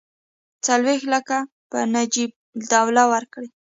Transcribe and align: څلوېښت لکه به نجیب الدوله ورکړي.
څلوېښت 0.65 1.07
لکه 1.15 1.37
به 1.69 1.79
نجیب 1.95 2.31
الدوله 2.57 3.03
ورکړي. 3.13 3.49